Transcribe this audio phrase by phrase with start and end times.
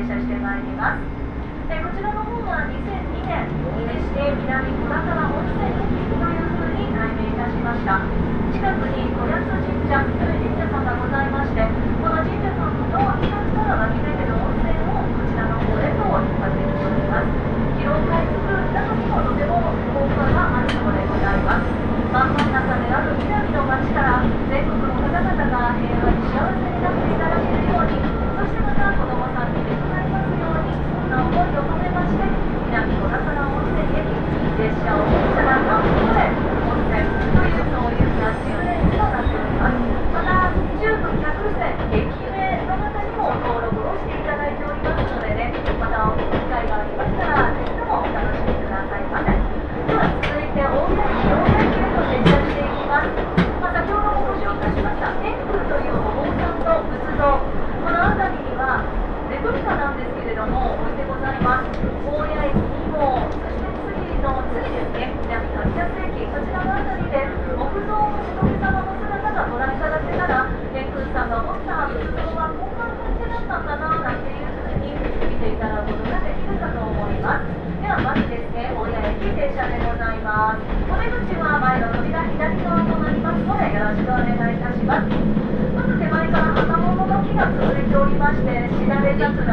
[0.00, 1.04] 停車してまいります。
[1.68, 3.44] えこちらの方は2002年
[3.84, 8.00] にして南小田川温泉駅というふうに内名いたしました。
[8.48, 8.89] 近く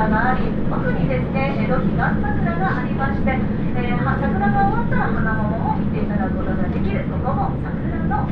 [0.09, 8.27] が回り奥にですね江戸彼岸桜がありまして、えー、桜が終わったら花桃を見ていただくことができるここも桜の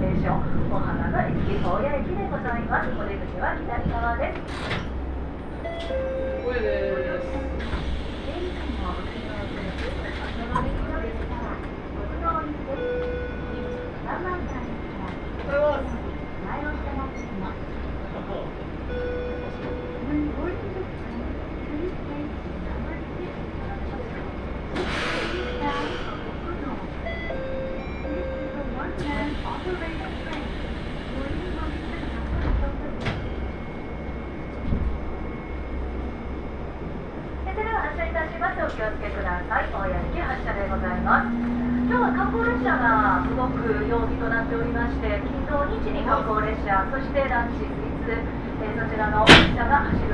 [0.00, 0.36] 名所
[0.70, 2.90] お花の駅大谷駅でございます。
[3.00, 4.85] お出口は左側です。
[44.86, 48.22] そして、金土日に観光列車、そしてラン、スイーツ、
[48.62, 50.05] えー、そちらの列車が走り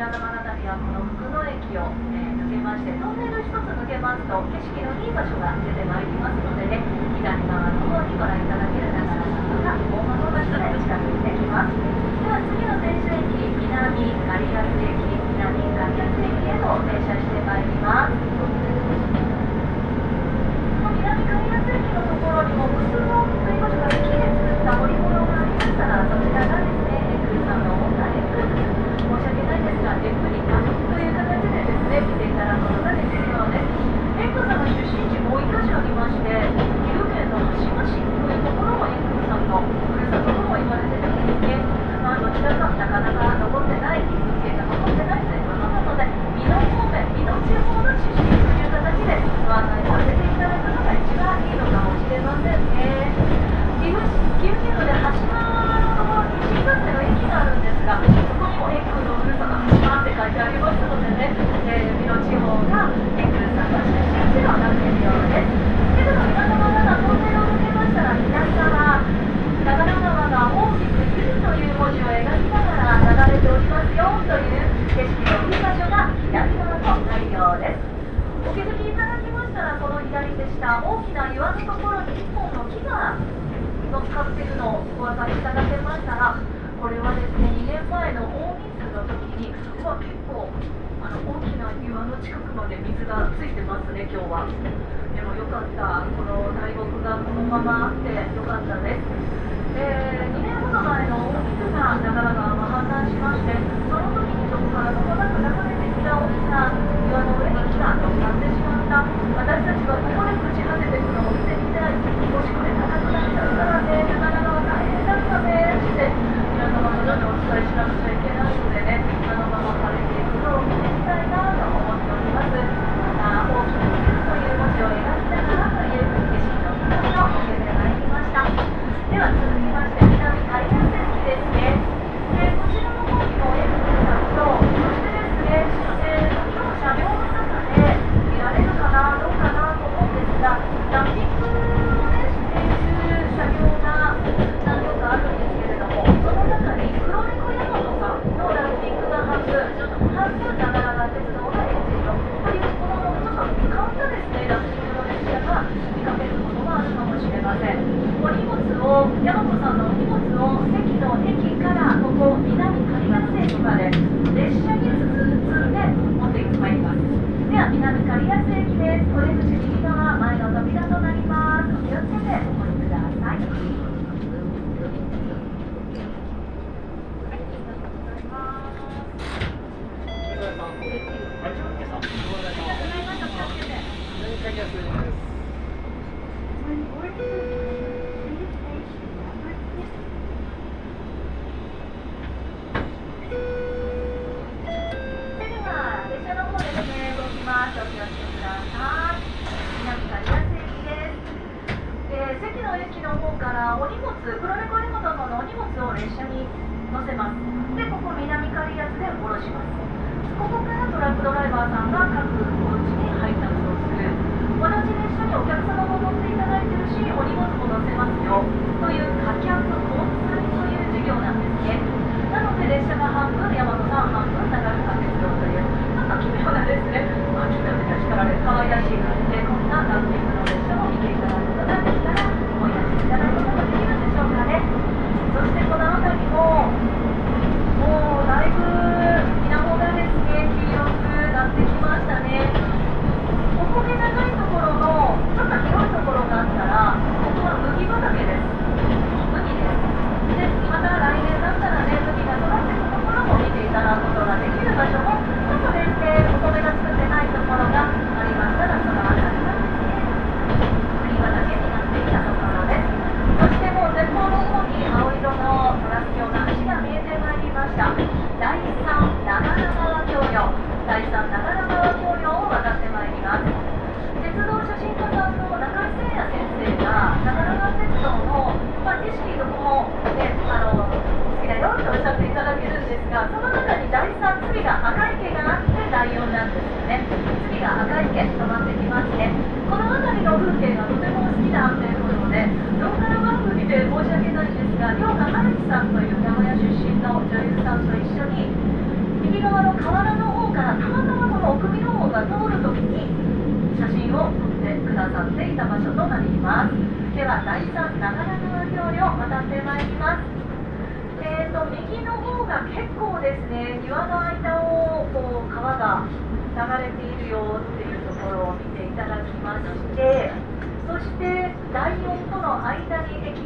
[0.00, 6.80] 白玉の旅はこの福野駅を、えー、抜けましてトンネル1つ抜けますと景色のいい場所が出てまいりますのでね
[7.20, 12.19] 左側の方にご覧いただけるながら様が大間の場所で近づいてきます。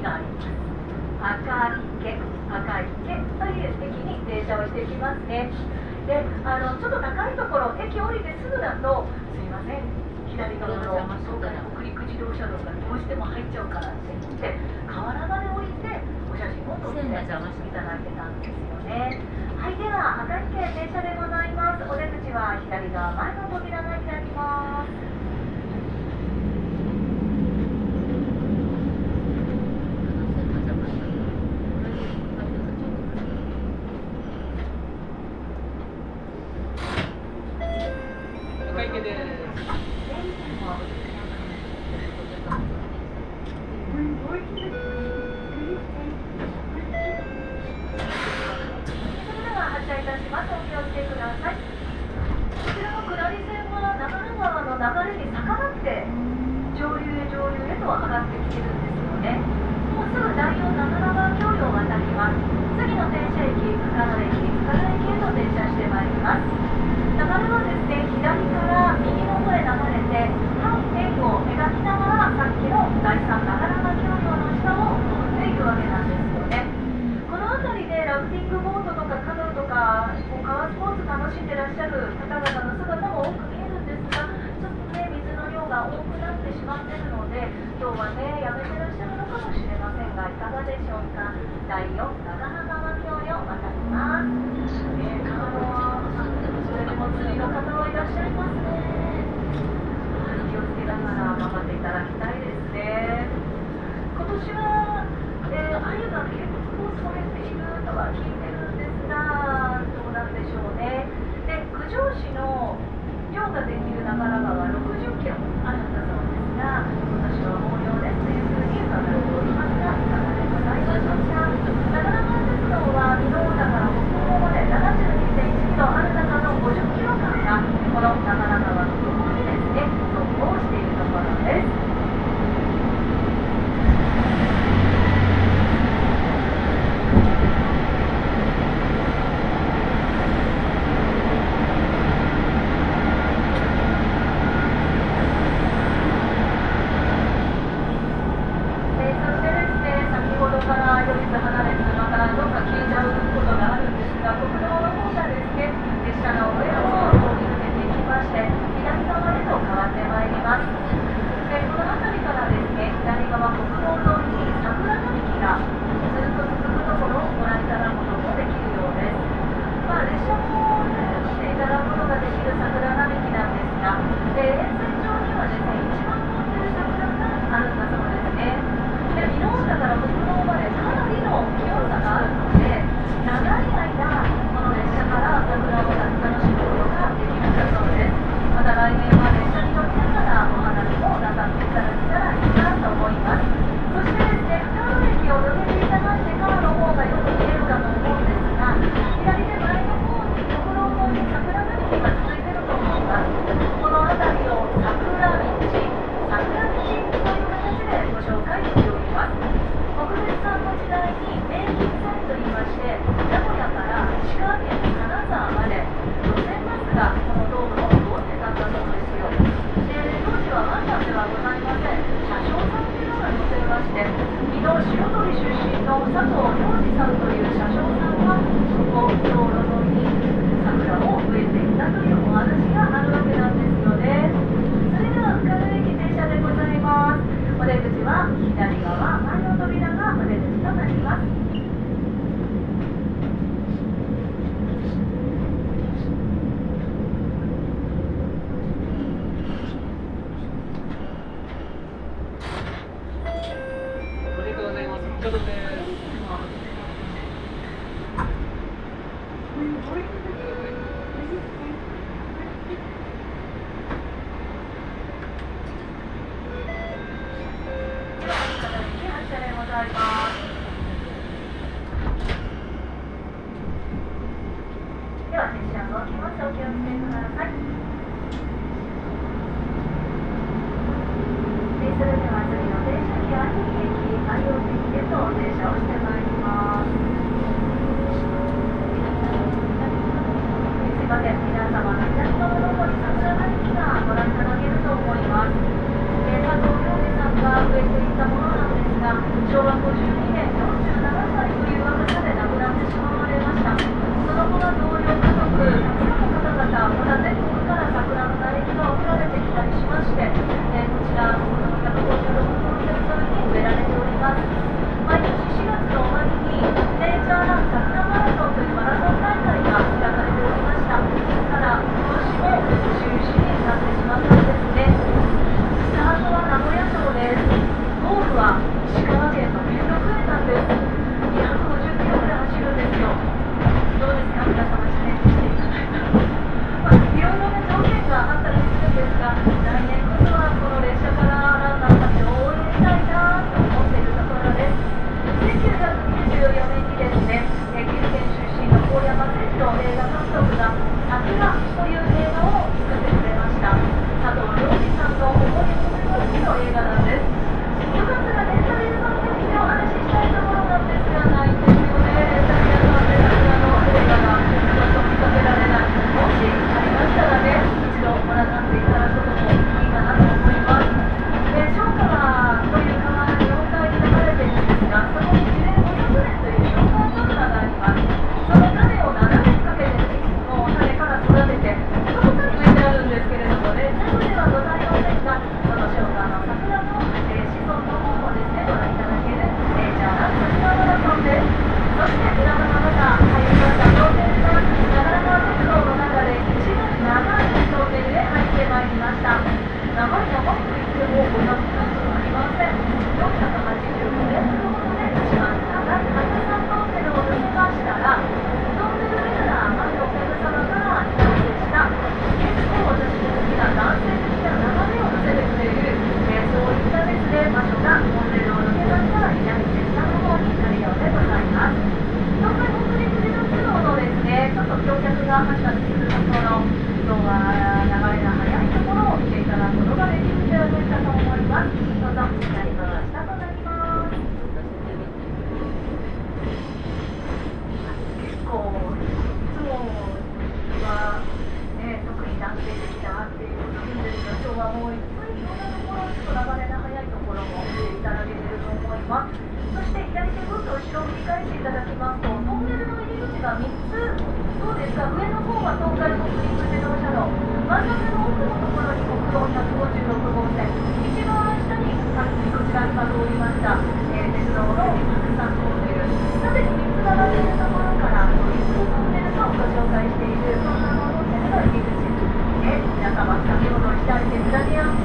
[0.04, 0.52] があります。
[1.24, 5.48] 赤池赤池という駅に停車をしてきますね。
[6.04, 9.80] であのちょっと高いところ駅降りてすぐだとすいません。
[10.28, 14.52] 左側の方そうか海北陸自動車道がどうしても入っちゃうからって言って
[14.84, 15.88] 河原まで降りて
[16.28, 19.22] お写真を撮っていただけたんですよね。
[19.56, 21.88] はいでは赤池停車でございます。
[21.88, 25.13] お出口は左側前の扉が開きます。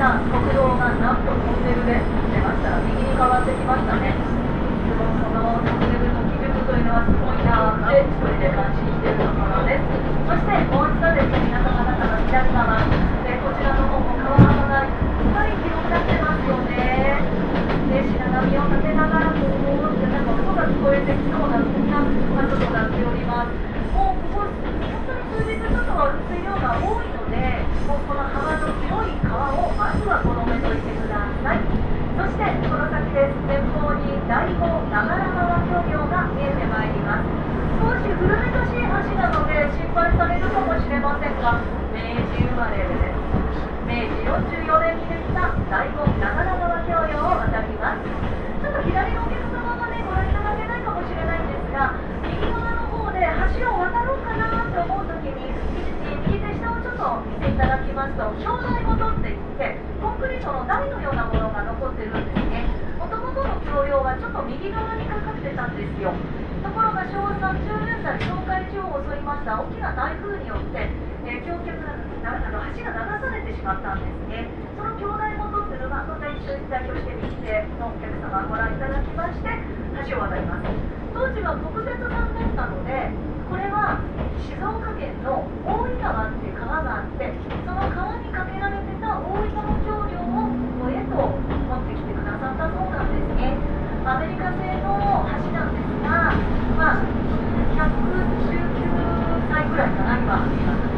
[0.09, 0.38] 아,
[68.09, 70.81] 在東海地方を襲いました大きな台風によって、
[71.29, 74.49] えー、橋脚など橋が流されてしまったんですね。
[74.73, 79.53] その兄弟もとってるまあ、一緒に代表して日手のお客様ご覧いただきまして
[80.09, 80.65] 橋を渡ります。
[81.13, 83.13] 当時は特別版だったので
[83.45, 84.01] これは
[84.41, 87.29] 静岡県の大井川っていう川があって
[87.61, 93.53] その川にかけられてた大井川橋梁をここへと持ってきてくださったそうなんですね。
[94.01, 96.33] アメリカ製の橋なんですが、
[96.73, 97.28] まあ
[97.79, 100.43] 歳ぐらいかな、今、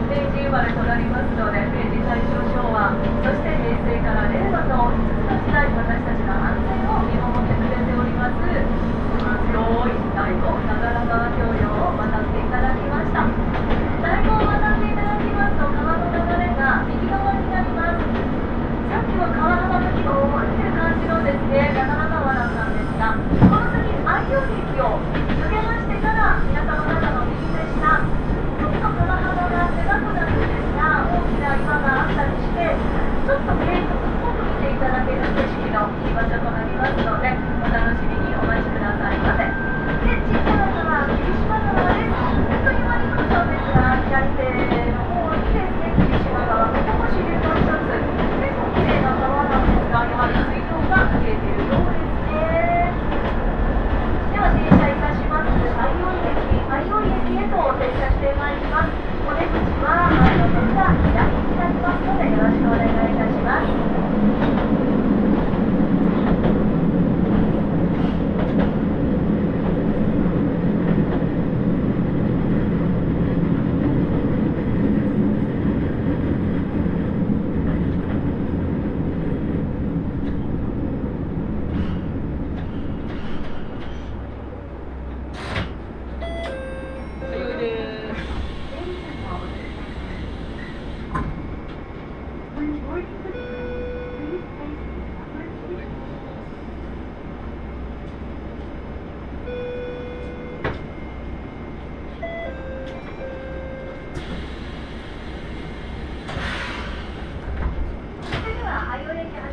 [0.10, 8.42] 明治生まれとなりますので、明治、大正、昭和、そして平成から令和と、5つの時代、私たちの安全を見守ってくれております、
[9.14, 13.30] 心強い太鼓、長良川教養を渡っていただきました。
[14.02, 18.10] 太鼓を渡っていただきますと、川の流れが右側になります。
[18.90, 24.98] さっきの川幅の木きを覚えてる感じのですね、長良川だったんですが、この先、愛用駅を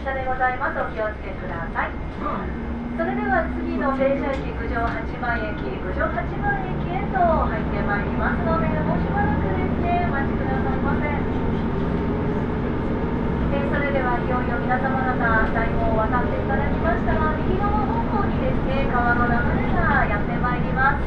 [0.08, 0.80] 車でございます。
[0.80, 1.92] お気をつけください。
[2.96, 11.12] それでは次の停車駅九条八幡駅九条八幡駅へと入ってまいりますのでもうしばらくですねお待ちくださいませ、
[13.52, 21.04] えそれではいよいよ皆様方大門を渡っていただきましたら右側方向にですね川の流れがやってまいります。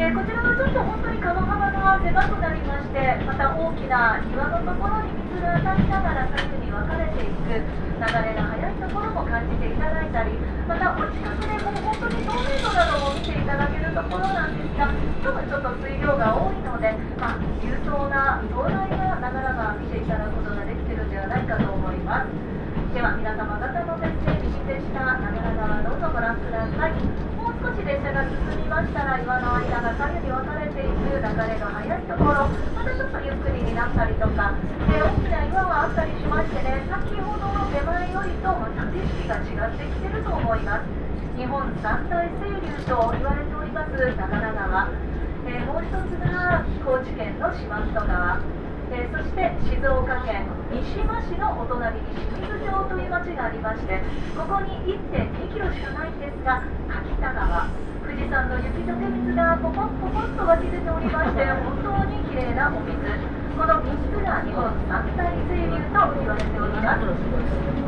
[0.00, 10.36] えこちらはちょっと本当に川幅が狭くなりましてまた大きな岩のところに水が当たりながら左右に分かれていく流れが速いところも感じていただいたり
[10.68, 22.28] またお近くでもう本当に透明度なども見ていただけるところなんですが今日はちょっと水量が多いので、まあ、流暢な壮大なながらが見ていただくことができているんではないかと思います
[22.92, 26.92] では皆様方のですね右手下ながら側どうぞご覧ください
[27.36, 34.58] もう少し列車が進みましたら岩の間が左右に分かれていく流れの速いところまたちょっとゆっくりになったりとか
[34.90, 40.90] で大きな岩はあったりしましてね先ほどの手前よりとまた景色が違ってきてると思います。
[41.38, 44.90] 日本三大清流と言われております長良川、
[45.46, 48.42] えーもう一つが高知県の四万十川。
[48.90, 54.02] えーそして静岡県三島市のお隣に清水町という町がありまして
[54.34, 57.89] ここに1.2キロしかないんですが柿田川。
[58.20, 62.92] 富士山の雪解け水がポコンポコンと湧き出ておりまして本当に綺麗なお水
[63.56, 67.08] この3つが日本三大清流と言われております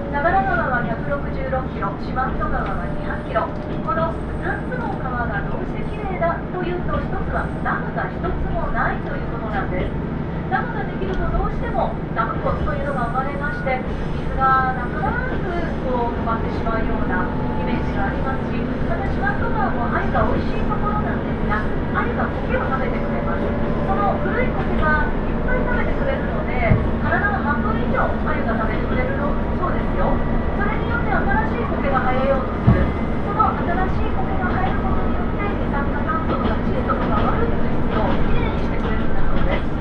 [0.09, 4.09] 長良川は166キロ四万十川は200キロこの
[4.41, 10.12] 2つの川がどうして綺麗だというと1つはダムが1つもないということなんです
[10.53, 13.81] ダムができるとどうしてもダム湖というのが生まれまして
[14.21, 15.49] 水がなくなく
[15.89, 17.25] こう止まってしまうような
[17.57, 21.65] イメージがありますしまた四万十川も鮎が美味しいところなんですが
[21.97, 23.73] 鮎が苔を食べてくれます。
[23.89, 26.53] その古い苔がいっぱい食べてくれるので
[27.01, 30.13] 体の半分以上鮎が食べてくれるのそうですよ
[30.61, 32.85] それによって新しい苔が生えようとする
[33.25, 39.73] その新しい苔が生えることによって二酸化炭素とか窒素とか悪い物質をきれいにしてくれるんだそうです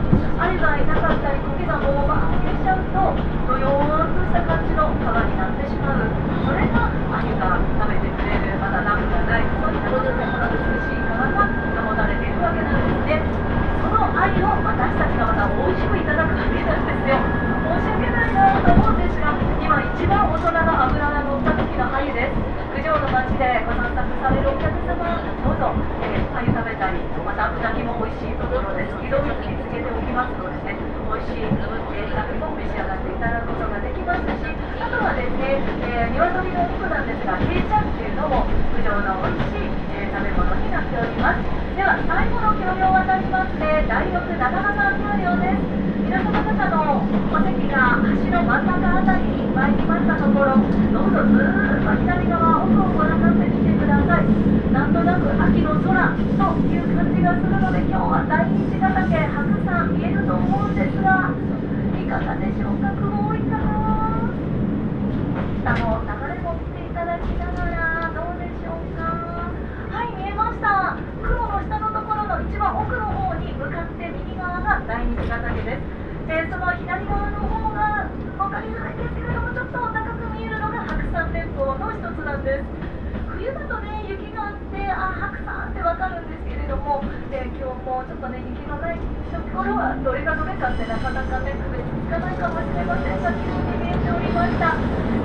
[0.42, 3.16] あれがいなかったり苔がもうバーってしちゃうと
[3.48, 6.10] どよーんとした感じの川になってしまう
[6.42, 10.58] それがアユが食べてくれるまだダムがないそういったことでこの美
[10.90, 11.46] しい川が
[11.86, 13.22] 保たれているわけなんですね
[13.82, 17.22] そのアユを私たちがまた美味しくいただくわけなんですよ
[17.62, 22.34] 申し訳ないなと思うんですが今一番大人の脂が乗った時のアユです
[22.72, 25.70] 九条の町でご散策されるお客様どうぞ、
[26.02, 30.80] えー、アユ食べたりまたうなぎも美味しいところです色々につけておきますのでね
[31.10, 34.48] 美味しいえーうなぎも召し上がっていただくことができますし
[34.80, 41.40] あとはですね、えー、鶏のお肉なんですがケイちゃんっていうのも九条の美味しい、えー食べ物になっております
[41.72, 47.00] では最後の橋梁を渡りますね第6長良川橋梁です皆様方の
[47.32, 54.28] お席が橋の真ん中あたりに参りましたところどうぞずーっと左側奥をご覧になってみてください
[54.76, 61.32] なんとなく秋の空という感じがするので今日は第一ヶ岳白山見えると思うんですが
[61.96, 64.28] いかがでしょうか雲多いかな
[65.64, 69.48] 下の流れも見ていただきながらどうでしょうか
[69.96, 74.52] はい見えました雲の下のところの一番奥の方に向かって右側
[75.32, 75.88] が第二ヶ岳です。
[76.28, 78.04] でその左側の方が
[78.36, 82.68] 分かりづらいですけれどもちょっと高く見えるのが白山連峰の一つなんです。
[83.32, 87.00] 冬だとね雪があってあ白山ってわかるんですけれども
[87.32, 89.00] で今日もちょっとね雪のない
[89.32, 94.76] ところはどれがどれかってなかなかね区別つかないかもしれませんが綺麗に見えておりました。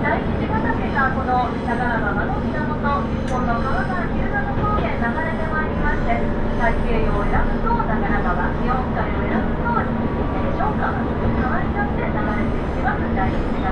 [0.06, 6.22] 第一ヶ岳がこの長良川の源日本の川が日向の高原流れてまいりまして
[6.62, 9.65] 太平洋を選ぶと長良川日本海を選ぶと
[10.66, 13.65] どんど変わっちゃって流れていきます。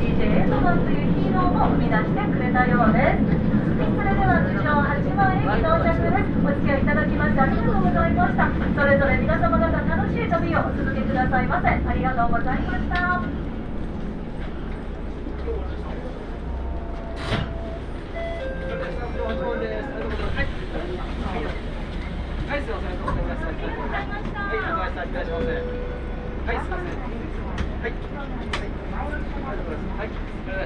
[0.00, 3.28] DJ エトマンというヒーローも生み出してくれたようです
[3.76, 13.20] はいそれでは通常八幡駅到着ですお付き合いいただきましてありがとうございましたそれぞれ皆様方楽しい旅をお続けくださいませありがとうございました
[22.50, 23.00] はい、すみません。
[27.80, 28.59] はい。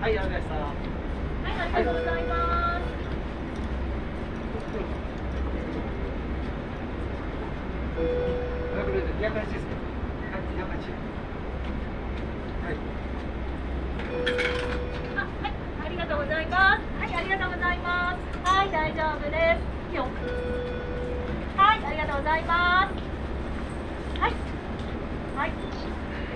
[0.00, 0.86] はい、ありが
[1.76, 2.80] とうございま
[16.46, 16.56] した。
[16.56, 16.68] は
[17.08, 18.20] い、ありがとうございます。
[18.60, 19.56] はい大丈夫で
[19.90, 20.06] すよ
[21.56, 22.94] はいありがとうございます
[24.20, 24.34] はい
[25.34, 25.52] はい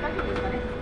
[0.03, 0.74] 大丈夫ですかね